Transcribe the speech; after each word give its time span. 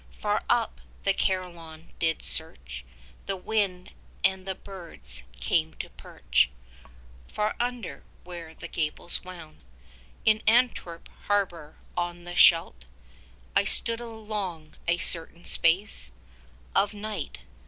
Far 0.19 0.41
up, 0.49 0.81
the 1.03 1.13
Carillon 1.13 1.91
did 1.99 2.23
search 2.23 2.83
10 3.27 3.27
The 3.27 3.35
wind; 3.35 3.93
and 4.23 4.47
the 4.47 4.55
birds 4.55 5.21
came 5.39 5.75
to 5.75 5.91
perch 5.91 6.49
Far 7.27 7.55
under, 7.59 8.03
where 8.23 8.55
the 8.55 8.67
gables 8.67 9.23
wound. 9.23 9.61
In 10.25 10.41
Antwerp 10.47 11.07
harbour 11.27 11.75
on 11.95 12.23
the 12.23 12.33
Scheldt 12.35 12.85
I 13.55 13.63
stood 13.63 13.99
along, 14.01 14.73
a 14.87 14.97
certain 14.97 15.45
space 15.45 16.11
Of 16.73 16.95
night. 16.95 17.41